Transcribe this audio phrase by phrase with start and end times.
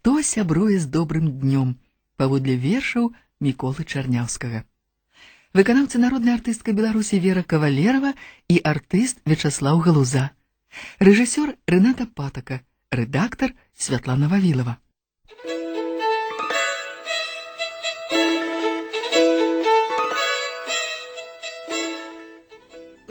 [0.00, 1.75] хто сябруе з добрым днём
[2.15, 3.11] паводле вершаў
[3.43, 4.63] Міколы Чарняўскага.
[5.51, 8.13] Выканаўцы народная артыстка Беларусі Вера Кавалерова
[8.47, 10.31] і артыст Вячаслаў Галуза.
[11.03, 14.77] Рэжысёр Рыната Патака, рэдактар Святлана Вавілова.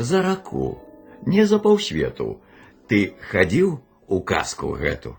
[0.00, 0.80] За раку,
[1.26, 2.40] не за паўсвету.
[2.88, 3.74] Ты хадзіў
[4.08, 5.18] у казку гэту.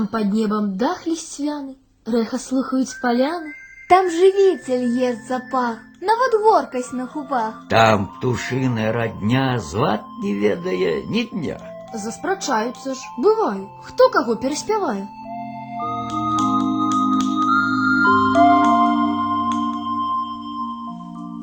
[0.00, 3.52] Там под небом дах листвяный, Рэха слухаюць паляны.
[3.88, 7.66] Там жывіцель ест запах, нават горкасць на губах.
[7.68, 11.58] Там птушыная радня зват не ведае ні дня.
[11.94, 15.06] Заспрачаюцца ж, бываю, хто каго пераспявае.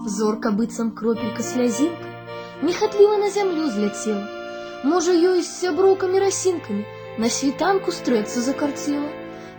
[0.08, 2.08] Зорка быццам кропелька слязінка,
[2.62, 4.28] Мехатліва на зямлю зляцела.
[4.84, 6.84] Можа, ёй з сяброўкамі расінкамі
[7.18, 9.10] на світанку стрэцца закарцела.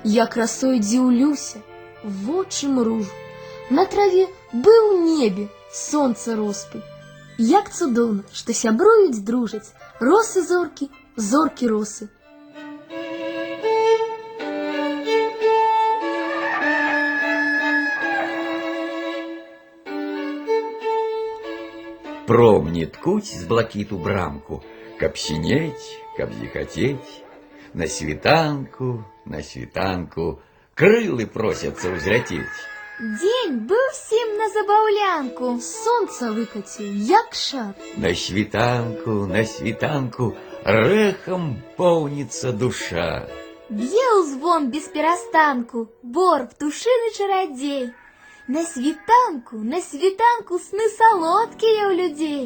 [0.05, 1.63] Я красой дзіўлюся,
[2.05, 3.13] вочы мружу.
[3.71, 6.83] На траве быў небе, сонца роспы.
[7.39, 12.11] Як цудоўна, што сябруюць дружаць, росы зоркі, зоркі росы.
[22.27, 24.63] Промні ткуць з блакіту брамку,
[25.01, 27.21] каб сінець, каб зіхацець.
[27.75, 30.39] На світанку, на світанку
[30.75, 32.75] крылы просяцца ўзляцець.
[33.01, 35.59] Дзень быў всім на забаўлянку.
[35.61, 37.75] Сонца выкаціў, як шар.
[37.99, 40.31] На світанку, на світанку
[40.65, 43.27] рэхам поўніцца душа.
[43.69, 47.91] Б'е звон без перастанку, бор птушыны чарадзей.
[48.47, 52.45] На світанку, на світанку сны салодкія ў людзей.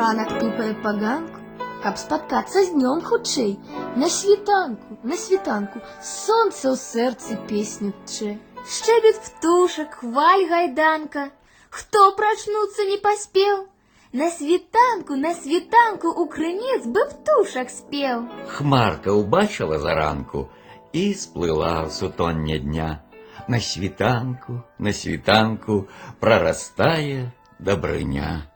[0.00, 1.40] Ранак тупае па ганку,
[1.82, 3.52] каб спаткацца з днём хутчэй.
[4.00, 8.36] На світанку, на світанку, сонца ў сэрцы песню тчэ.
[8.66, 11.30] Шчэбет птушак, хваль гайданка.
[11.70, 13.68] Хто прачнуцца не паспеў?
[14.12, 18.26] На світанку, на світанку у крынец бы птушак спеў.
[18.48, 20.48] Хмарка ўбачыла заранку
[20.96, 23.04] і сплыла ў сутонне дня.
[23.46, 25.86] На світанку, на світанку
[26.18, 28.48] прарастае дабрыня.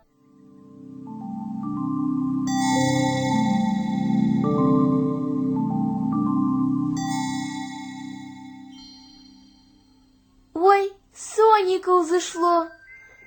[12.05, 12.69] сонейка ўзышло.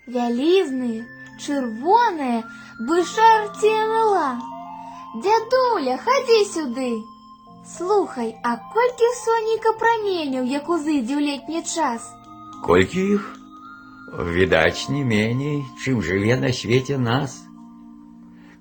[0.06, 1.06] Вялізнае,
[1.40, 2.44] чырвонае,
[2.80, 4.38] бы шарцела.
[5.16, 7.02] Дядуля, хадзі сюды.
[7.66, 12.02] Слухай, а колькі сонейка праменяў, як узыдзе ў летні час?
[12.64, 13.40] Колькі іх?
[14.14, 17.42] Відаць, не меней, чым жыве на свеце нас.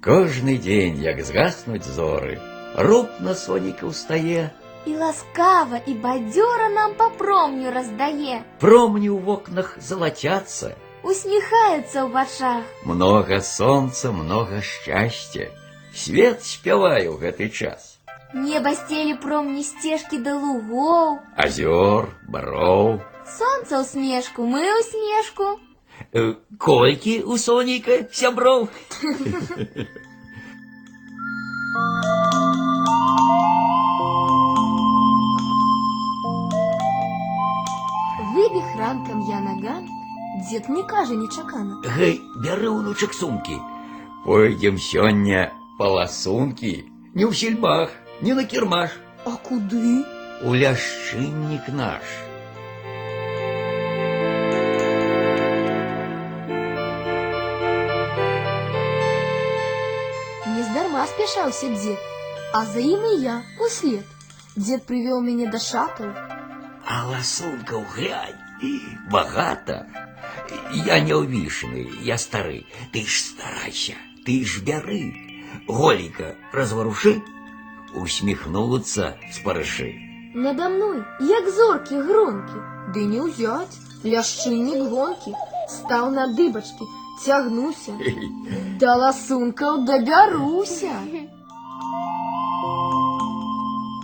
[0.01, 2.39] Кожны дзень, як згаснуць зоры,
[2.79, 4.55] руб на соніка ўстае,
[4.87, 8.43] І ласкава, і бадзёра нам па промню раздае.
[8.59, 10.75] промні ў вокнах залацяцца.
[11.03, 12.65] Усміхаецца ў вачах.
[12.85, 15.51] Много сонца, много шчасця.
[15.95, 17.99] Свет спявае ў гэты час.
[18.35, 21.19] Неба стелі промні сцежкі да лугоў.
[21.37, 23.03] Азёр, бароў.
[23.29, 25.61] Сонца ў смешку, мы ў снежку.
[26.13, 28.69] Э, Колькі у соніка сяброў?
[40.49, 41.81] дзед не кажа нечакана.
[41.97, 43.59] Гэй, бяры ўнучак сумкі.
[44.25, 46.75] Пойдзем сёння па ласункі,
[47.15, 47.91] не ў сельмах,
[48.23, 48.91] не на кірмаш,
[49.25, 50.05] А куды?
[50.43, 52.03] у ляшчыннік наш.
[60.47, 61.99] Нездарма спяшаўся дзед,
[62.53, 64.05] а за ім і я услед.
[64.57, 66.11] Дзед прывёў мяне да шатаў,
[66.95, 68.81] А ласункаў глянь, і
[69.11, 69.87] багата.
[70.73, 72.65] Я не ўвішаны, я стары.
[72.93, 73.95] Ты ж старайся,
[74.27, 75.13] ты ж бяры.
[75.69, 77.21] Голіка разварушы,
[77.95, 79.93] усміхнуцца спарышы.
[80.35, 82.59] Надо мной, як зоркі гронкі,
[82.95, 85.37] ды не ўзяць, ляшчыннік гонкі,
[85.69, 86.89] стаў на дыбачкі,
[87.25, 87.93] цягнуся,
[88.81, 90.97] да ласункаў дабяруся.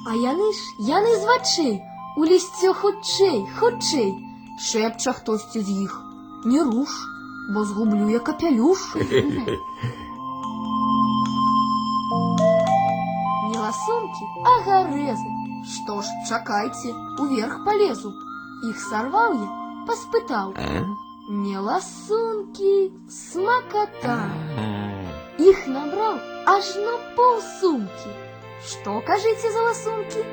[0.09, 1.75] А яны ж, яны з вачэй,
[2.17, 4.12] у лісце хутчэй, хутчэй,
[4.70, 5.93] шэпча хтосьці з іх.
[6.44, 6.93] Не руш,
[7.55, 8.81] бо згублю я капялюш.
[13.49, 15.31] Не ласункаў ласунки, а гарэзы.
[15.69, 18.12] Што ж, чакайце, уверх полезу.
[18.70, 19.49] Іх сарваў я,
[19.88, 20.55] паспытаў.
[20.56, 20.85] А?
[21.29, 24.17] Не ласунки, смакота.
[24.56, 24.69] А.
[25.38, 26.17] Іх набраў
[26.55, 28.15] аж на паўсумкі.
[28.65, 30.25] Што кажыце за ласункі?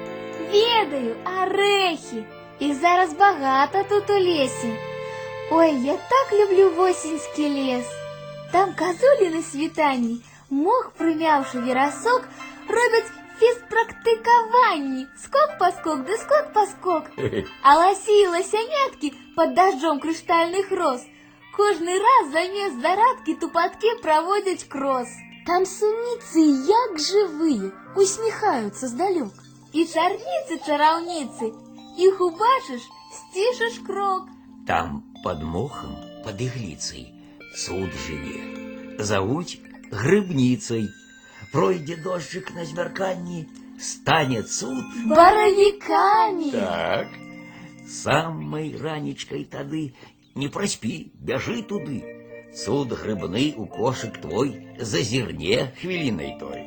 [0.55, 2.23] Ведаю, арэхі.
[2.59, 4.71] Іх зараз багата тут у лесе.
[5.51, 7.85] Ой, я так люблю восеньскі лес.
[8.51, 12.23] Там казулі на світанні, мох прымяўшы верасок,
[12.69, 15.05] робяць фізпрактыкаванні.
[15.23, 17.03] Скок па скок, да скок па скок.
[17.61, 21.03] А ласі і ласяняткі пад дажджом крыштальных роз.
[21.57, 25.11] Кожны раз замест зарадкі тупаткі праводзяць крос.
[25.47, 26.41] Там сыніцы
[26.71, 29.35] як жывыя, усміхаюцца здалёк.
[29.73, 30.57] І чарніцы
[31.99, 31.99] чараўніцы.
[31.99, 34.27] Іх убачыш, сцішыш крок.
[34.67, 37.13] Там под мохом, под иглицей,
[37.55, 38.97] суд живе.
[38.99, 39.59] Зовуть
[39.91, 40.89] грибницей.
[41.51, 43.47] Пройде дождик на змерканні,
[43.79, 44.83] стане суд.
[45.05, 46.51] Баравікамі!
[46.51, 47.07] Так.
[47.87, 49.93] Самой ранечкой тады
[50.35, 52.03] не проспи, бяжи туды.
[52.53, 56.65] Суд грибны у кошек твой зазірне хвілінай той.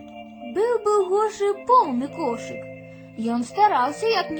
[0.54, 2.60] Быў бы ў Гошы поўны кошык.
[3.18, 4.30] Ён стараўся як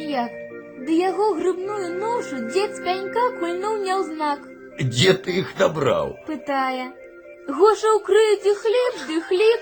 [0.73, 0.87] ніяк.
[0.87, 4.41] Ды яго грыбную ношу дзед з пянька кульнуў няўзнак.
[4.81, 6.17] Дзе ты іх набраў?
[6.27, 6.93] Пытае.
[7.49, 9.61] Гоша ўкрыў ды хлеб, ды хлеб.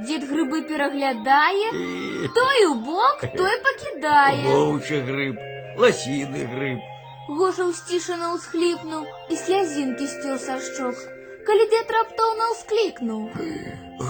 [0.00, 2.28] Дзед грыбы пераглядае, І...
[2.34, 4.44] той у бок, той пакідае.
[4.44, 5.36] Воўчы гриб,
[5.76, 6.80] ласіны гриб.
[7.28, 11.00] Гоша ўсцішана ўсхліпнуў і слязінкі сцёр са шчок.
[11.48, 13.22] Калі дзед раптоўна ўсклікнуў.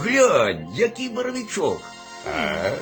[0.02, 1.80] Глянь, які баравічок.
[2.26, 2.74] А,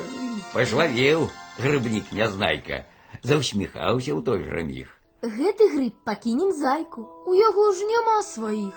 [0.53, 1.29] пажвавеў
[1.61, 2.83] грыбнік нязнайка.
[3.22, 4.88] Заўсміхаўся ў той жа міг.
[5.22, 8.72] Гэты грыб пакінем зайку, у яго ж няма сваіх.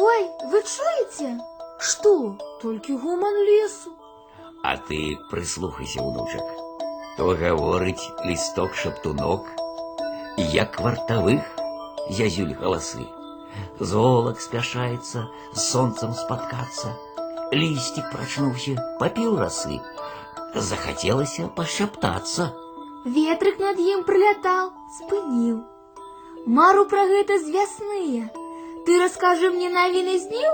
[0.00, 0.22] Ой,
[0.52, 1.36] вы чуеце?
[1.78, 3.92] Што, толькі гоман лесу.
[4.64, 6.48] А ты прыслухайся, унучак.
[7.16, 9.44] То гаворыць лісток шаптунок,
[10.38, 11.44] як вартавых
[12.08, 13.04] зязюль галасы.
[13.80, 16.96] Золак спяшаецца з сонцам спаткацца.
[17.51, 19.79] Лісцік прачнуўся, папіў расы.
[20.55, 22.51] Захацелася пашаптацца.
[23.05, 25.57] Ветрык над ім прылятаў, спыніў.
[26.45, 28.29] Мару пра гэта з вясныя.
[28.85, 30.51] Ты раскажы мне навіны з дню?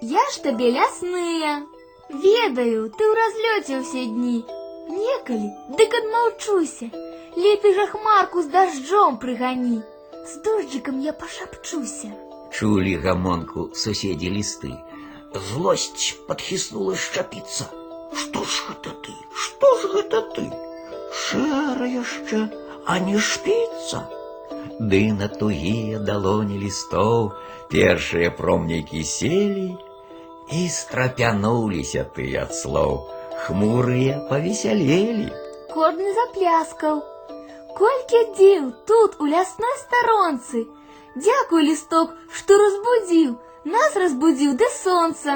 [0.00, 1.62] Я ж табе лясныя.
[2.08, 4.42] Ведаю, ты ў разлёце ўсе дні.
[4.88, 6.88] Некалі, дык адмаўчуся.
[7.36, 9.82] Лепей жа хмарку з дажджом прыгані.
[10.26, 12.10] З дожджыкам я пашапчуся.
[12.50, 14.72] Чулі гамонку суседзі лісты.
[15.48, 17.68] Злосць падхіснула шчапіцца.
[18.20, 19.14] Што ж гэта ты?
[19.44, 20.44] Што ж гэта ты?
[21.24, 22.40] Шэра яшчэ,
[22.86, 24.06] а не шпіцца.
[24.92, 27.30] Ды на тугія далоні лістоў
[27.72, 29.68] першыя промнікі селі
[30.58, 32.98] і страпянуліся ты ад слоў.
[33.44, 35.28] Хмурыя павесялелі.
[35.74, 37.02] Кожны запляскаў.
[37.78, 40.64] Колькі дзіў тут, у лясной старонцы.
[41.14, 43.36] Дзякуй, лісток, што разбудзіў.
[43.64, 45.34] Нас разбудзіў да сонца.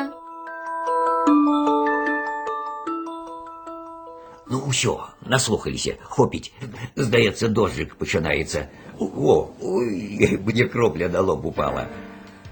[4.53, 6.53] Ну ўсё, наслухаліся, хопіць.
[6.97, 8.69] Здаецца, дожджык пачынаецца.
[9.01, 11.87] О, ой, мне кропля на лоб упала.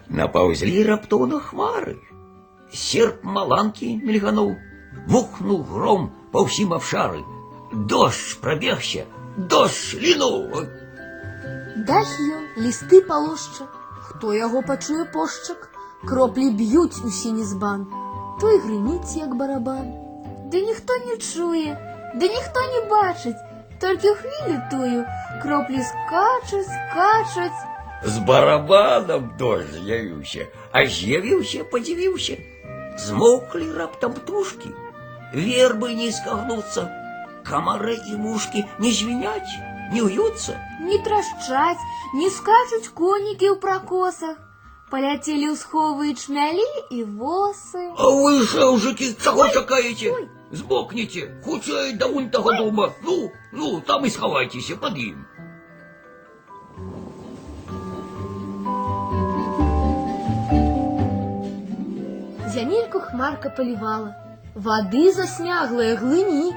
[0.09, 1.97] Напаўзлі раптоўна хмары.
[2.73, 4.55] Серп маланкі мільгануў,
[5.07, 7.23] вухнуў гром па ўсім абшары.
[7.73, 9.05] Дождж прабегся,
[9.37, 10.39] дождж лінуў.
[10.61, 10.67] Ой,
[11.87, 13.67] Дах ён, лісты палошча.
[14.09, 15.69] Хто яго пачуе пошчак?
[16.09, 17.87] Кроплі б'юць у сіні збан.
[18.41, 19.91] Той грыміць, як барабан.
[20.53, 21.77] Ды ніхто не чуе,
[22.17, 23.39] ды ніхто не бачыць,
[23.81, 25.01] толькі ў хвілю тую
[25.43, 27.61] кроплі скачуць, скачуць.
[28.03, 32.41] З барабанам дождж з'явіўся, а з'явіўся, падзівіўся.
[33.05, 34.73] Змоўклі раптам птушкі,
[35.37, 36.89] вербы не скагнуцца,
[37.47, 39.55] камары і мушкі не звіняць,
[39.93, 40.57] не ўюцца.
[40.81, 44.37] Не трашчаць, не скачуць конікі ў пракосах.
[44.91, 47.83] Паляцелі ўсховы і чмялі і восы.
[47.95, 50.11] А вы жаўжыкі, чаго чакаеце?
[50.51, 52.91] Збокніце, хутчэй да вунь таго дома.
[53.07, 55.23] Ну, ну, там і схавайцеся пад ім.
[62.51, 64.11] Зямельку хмарка палівала.
[64.55, 66.51] Вады засняглая глыні.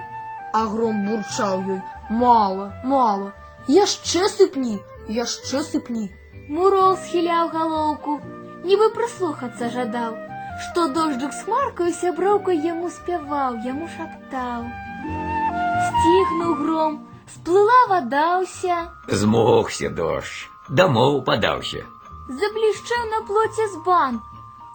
[0.54, 1.82] А гром бурчаў ёй.
[2.10, 3.30] Мала, мала.
[3.70, 4.82] Яшчэ сыпні,
[5.22, 6.10] яшчэ сыпні.
[6.50, 8.20] Мурол схіляў галоўку,
[8.68, 10.18] нібы прыслухацца жадаў,
[10.66, 14.68] што дожджык з хмаркаю сяброўкай яму спяваў, яму шаптаў.
[15.88, 17.00] Сціхнуў гром,
[17.36, 18.78] сплыла вада ўся,
[19.08, 21.84] Змогся дождж, дамоў падаўся.
[22.28, 24.22] заблішчэў на плоце збан.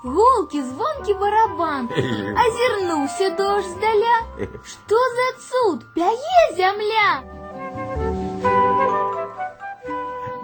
[0.04, 1.88] голки, звонкий барабан.
[2.44, 4.18] Озернулся дождь здаля.
[4.64, 5.84] Что за цуд?
[5.94, 7.10] Пяе земля.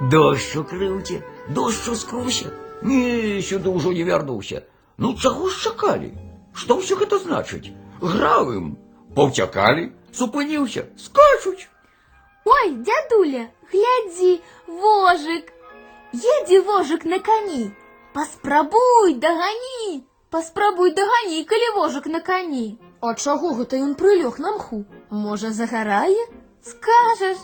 [0.08, 2.52] Дощ укрыў це, дощ скруся.
[2.82, 4.62] Не, сюды ўжо не вярнуўся.
[4.98, 6.12] Ну чаго ж чакалі?
[6.54, 7.72] Што ўсё гэта значыць?
[8.00, 8.66] Граў ім,
[9.16, 11.68] паўцякалі, супыніўся, скачуць.
[12.44, 15.52] Ой, дядуля, гляди, вожик.
[16.12, 17.72] Едет вожик на коні.
[18.12, 20.04] Паспрабуй, догони.
[20.30, 22.78] Паспрабуй, догони, коли вожик на коні.
[23.00, 24.84] А чаго гэта ён прылёг на мху?
[25.10, 26.28] Можа, загарае?
[26.62, 27.42] Скажешь,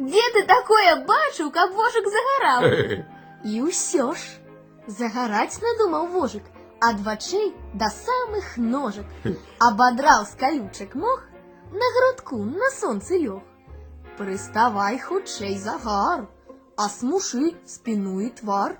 [0.00, 2.62] где ты такое бачыў, каб вожик загорал?
[3.44, 4.20] І ўсё ж.
[4.86, 6.44] Загараць надумаў вожык
[6.80, 9.06] ад вачэй да самых ножак.
[9.58, 11.22] Абадраў з калючак мох,
[11.72, 13.42] на грудку на сонцы лёг.
[14.18, 16.26] Прыставай хутчэй загар,
[16.76, 18.76] а смушы спіну і твар.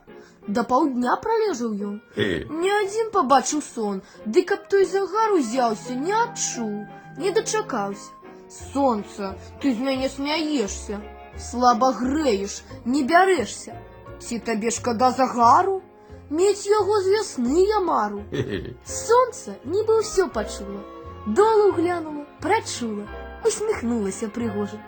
[0.47, 1.97] Да паўдня пралежаў ён.
[2.17, 6.87] Не адзін пабачыў сон, ды каб той загар узяўся, не адчуў,
[7.19, 8.13] не дачакаўся.
[8.51, 11.01] Сонца, ты з мяне смяешся,
[11.39, 13.75] слаба грэеш, не бярэшся.
[14.21, 15.83] Ці табе шкада загару?
[16.31, 18.23] Мець яго з вясны я мару.
[18.85, 20.83] Сонце нібы ўсё пачула,
[21.27, 23.07] долу глянула, прачула,
[23.47, 24.81] усміхнулася прыгожа.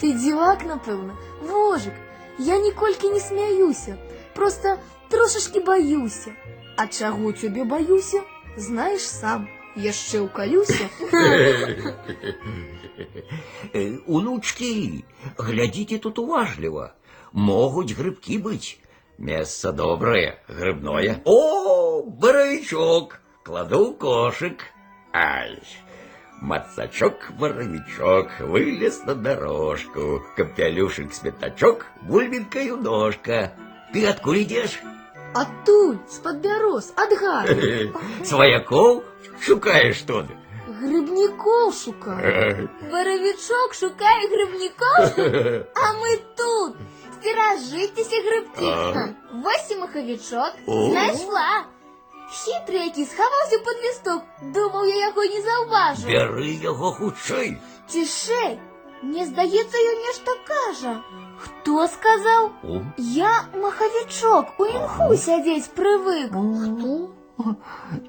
[0.00, 1.94] Ты дзівак, напэўна, вожык,
[2.38, 3.98] я ніколькі не смяюся,
[4.34, 4.78] просто
[5.10, 6.32] трошашкі баюся.
[6.76, 8.22] А чаго цябе баюся?
[8.56, 9.46] Знаеш сам,
[9.76, 10.88] яшчэ ўкалюся.
[13.72, 15.04] Э, Унучкі,
[15.38, 16.92] глядзіце тут уважліва.
[17.32, 18.78] Могуць грыбкі быць.
[19.18, 21.20] Месца добрае, грыбное.
[21.24, 24.64] О, баравічок, кладу ў кошык.
[25.12, 25.60] Ай,
[26.40, 30.24] мацачок, баравічок, вылез на дорожку.
[30.36, 33.52] Капялюшек сметачок, бульбінкаю ножка.
[33.92, 34.80] Ты адкуль ідзеш?
[35.34, 37.92] Адтуль, з-пад бяроз, ад гары.
[38.24, 39.02] Сваякоў
[39.40, 40.26] шукаеш тут.
[40.80, 42.68] Грибнікоў шукаю.
[42.90, 45.04] Боровичок шукає грибников,
[45.74, 46.74] а ми тут.
[47.20, 48.64] Стерожитеся, грибки.
[48.64, 49.08] Ага.
[49.32, 50.90] Восім маховичок О.
[50.90, 51.64] знайшла.
[52.32, 54.22] Хитрий який сховався під листок.
[54.42, 56.06] Думав, я його не зауважу.
[56.08, 57.58] Бяры яго хутчэй.
[57.92, 58.60] Тишей,
[59.02, 60.96] мне здається, я нечто каже.
[61.38, 62.50] Хто сказав?
[62.64, 66.30] О, Я маховичок, у імху сядеть привик.
[66.30, 67.08] Хто?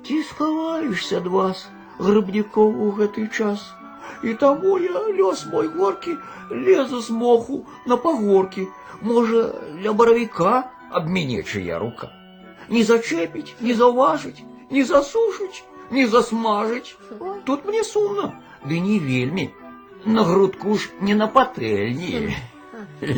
[0.08, 1.68] Ці схаваешся ад вас,
[2.00, 3.72] грыбнікоў у гэты час.
[4.24, 6.18] І таму я лёс мой горкі,
[6.52, 8.68] лезу з моху на пагоркі.
[9.02, 12.12] Можа, ля баравіка абменечая рука.
[12.70, 16.96] Не зачэпіць, не заўважыць, не засушыць, не засмажыць.
[17.20, 17.40] Ой.
[17.46, 18.34] Тут мне сумна,
[18.66, 19.50] ды не вельмі.
[20.07, 22.37] На грудку ж не на патэльні.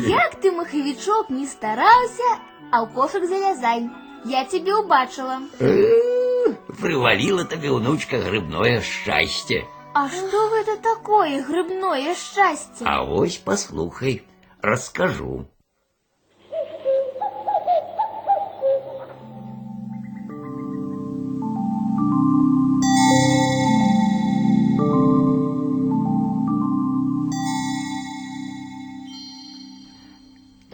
[0.07, 2.23] Як ти, маховичок, не старався,
[2.71, 3.89] а в кошик залязай.
[4.25, 5.39] Я тебе убачила.
[5.61, 9.63] Э, Прываліла табе, унучка, грыбное шчасце.
[9.93, 12.85] А что это такое грибное счастье?
[12.85, 14.23] А вось паслухай,
[14.61, 15.45] раскажу.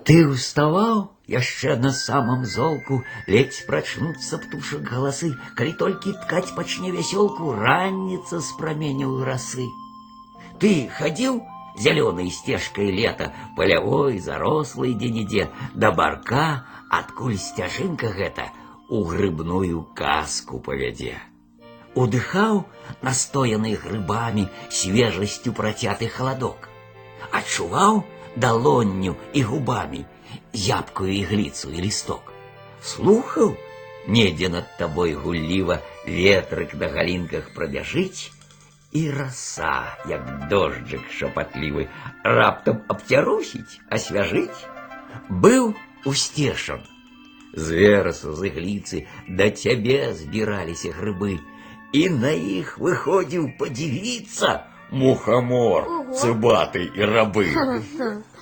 [0.05, 7.55] Ты уставаў яшчэ на самом золку, ледзь прачнуцца птушак галасы, калі толькі ткаць пачне вясёлку,
[7.55, 9.69] ранніца з праменяў расы.
[10.59, 11.41] Ты хадзіў
[11.79, 18.51] зялёнай сцежкай лета, палявой, зарослай дзе-нідзе, да барка, адкуль сцяжынка гэта
[18.89, 21.15] у грыбную казку павядзе.
[21.95, 22.65] Удыхаў
[23.03, 26.69] настояны грыбамі свежасцю працяты халадок.
[27.31, 28.03] Адчуваў
[28.37, 30.05] далонню і губамі
[30.53, 32.33] зябкую ігліцу і лісток.
[32.83, 33.57] Слухаў,
[34.07, 38.33] недзе над табой гулліва ветрык на галінках прабяжыць,
[38.93, 41.87] і раса, як дожджык шапатлівы,
[42.25, 44.67] раптам абцярусіць, асвяжыць.
[45.31, 46.83] Быў усцешан.
[47.55, 51.39] З верасу, з ігліцы да цябе збіраліся грыбы,
[51.93, 54.51] і на іх выходзіў падзівіцца
[54.95, 56.15] мухамор, Ого.
[56.15, 57.47] цыбаты і рабы.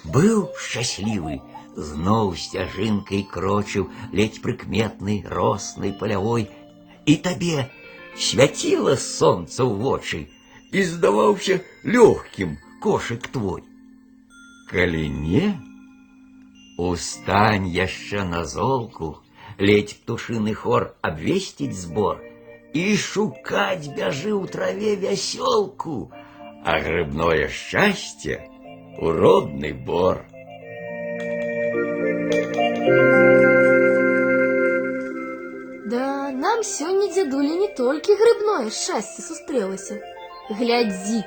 [0.05, 1.41] Быў шчаслівы,
[1.77, 6.49] зноў сцяжынкай крочыў ледзь прыкметнай роснай палявой,
[7.05, 7.69] і табе
[8.17, 10.21] свяціла сонца ў вочы,
[10.73, 13.63] і здаваўся лёгкім кошык твой.
[14.69, 15.57] Калі не,
[16.79, 19.21] устань яшчэ на золку,
[19.59, 22.21] ледзь птушыны хор абвесціць збор,
[22.73, 26.13] і шукаць бяжы ў траве вясёлку,
[26.65, 28.41] а грыбное шчасце
[28.99, 30.25] у родны бор.
[35.87, 39.95] Да нам нам сёння дзядулі не толькі грыбное шчасце сустрэлася.
[40.51, 41.21] Глядзі,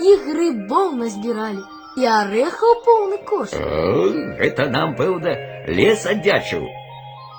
[0.00, 1.60] і грыбоў назбіралі,
[2.00, 3.52] і арэхаў поўны кош.
[3.52, 4.08] О,
[4.40, 5.34] гэта нам, пэўна,
[5.68, 6.64] лес аддзячыў.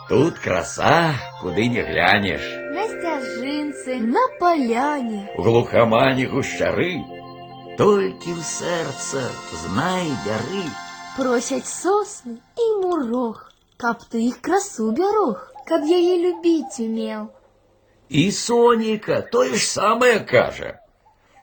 [0.09, 2.45] Тут краса, куды не глянеш.
[2.75, 3.97] На сцяжынцы.
[3.97, 5.25] На паляне.
[5.37, 6.93] У глухамані гушчары.
[7.77, 9.23] Толькі ў сэрца
[9.63, 10.65] знай бяры.
[11.15, 13.45] Просяць сосны і мурох,
[13.77, 15.49] каб ты іх красу бярог.
[15.69, 17.25] Каб яе любіць умеў.
[18.09, 20.69] І Соніка тое ж самае кажа.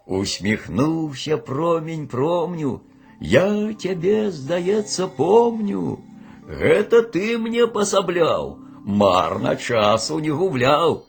[0.06, 2.72] Усміхнуўся промень промню,
[3.20, 3.46] я
[3.84, 5.98] цябе, здаецца, помню.
[6.46, 8.58] Гэта ты мне пасабляў,
[9.02, 11.04] марна часу не губляў.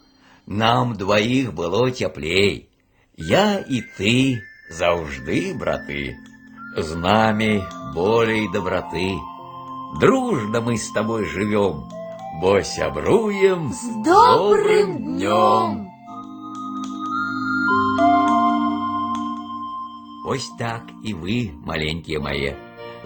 [0.45, 2.69] Нам дваіх было цяплей.
[3.17, 4.15] Я і ты
[4.69, 6.15] заўжды, браты.
[6.77, 7.63] З намі
[7.95, 9.17] болей дабраты.
[9.99, 11.87] Дружна мы з табой жывём,
[12.41, 15.87] бо сябруем З добрым днём!
[20.27, 22.55] Ось так і ви, маленькие мае,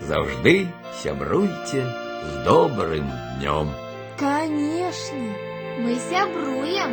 [0.01, 0.67] завжди
[1.03, 1.85] сябруйте
[2.25, 3.05] з добрым
[3.37, 3.69] днем.
[4.17, 5.35] Канешне.
[5.79, 6.91] Мы сябруем.